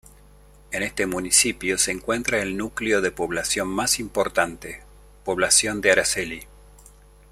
En 0.71 0.81
este 0.81 1.05
municipio 1.05 1.77
se 1.77 1.91
encuentra 1.91 2.41
el 2.41 2.57
núcleo 2.57 3.01
de 3.01 3.11
población 3.11 3.67
más 3.67 3.99
importante, 3.99 4.81
Población 5.23 5.79
de 5.79 5.91
Araceli. 5.91 6.41